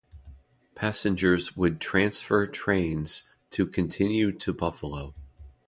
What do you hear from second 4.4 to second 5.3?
Buffalo.